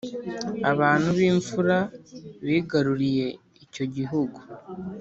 [0.71, 1.77] Abantu b ‘imfura
[2.47, 3.27] bigaruriye
[3.65, 4.39] icyo gihugu.